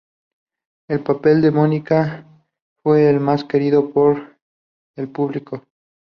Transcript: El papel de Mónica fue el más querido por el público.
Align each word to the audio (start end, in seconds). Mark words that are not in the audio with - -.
El 0.89 1.03
papel 1.03 1.43
de 1.43 1.51
Mónica 1.51 2.25
fue 2.81 3.07
el 3.07 3.19
más 3.19 3.43
querido 3.43 3.91
por 3.91 4.35
el 4.97 5.07
público. 5.11 5.61